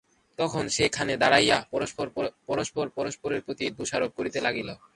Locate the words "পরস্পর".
1.71-2.05